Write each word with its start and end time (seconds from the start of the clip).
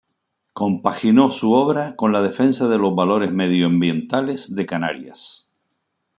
Compaginó 0.53 1.29
su 1.29 1.53
obra 1.53 1.95
con 1.95 2.11
la 2.11 2.23
defensa 2.23 2.67
de 2.67 2.79
los 2.79 2.95
valores 2.95 3.31
medioambientales 3.31 4.55
de 4.55 4.65
Canarias. 4.65 5.53